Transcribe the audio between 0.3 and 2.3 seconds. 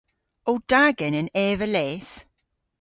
O da genen eva leth?